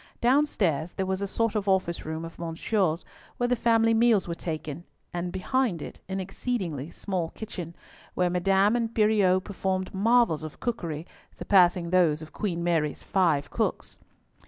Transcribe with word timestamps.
Downstairs 0.19 0.93
there 0.93 1.05
was 1.05 1.21
a 1.21 1.27
sort 1.27 1.53
of 1.53 1.69
office 1.69 2.03
room 2.05 2.25
of 2.25 2.39
Monsieur's, 2.39 3.05
where 3.37 3.47
the 3.47 3.55
family 3.55 3.93
meals 3.93 4.27
were 4.27 4.33
taken, 4.33 4.83
and 5.13 5.31
behind 5.31 5.79
it 5.83 5.99
an 6.09 6.19
exceedingly 6.19 6.89
small 6.89 7.29
kitchen, 7.29 7.75
where 8.15 8.27
Madame 8.31 8.75
and 8.75 8.95
Pierrot 8.95 9.43
performed 9.43 9.93
marvels 9.93 10.41
of 10.41 10.59
cookery, 10.59 11.05
surpassing 11.29 11.91
those 11.91 12.23
of 12.23 12.33
Queen 12.33 12.63
Mary's 12.63 13.03
five 13.03 13.51
cooks. 13.51 13.99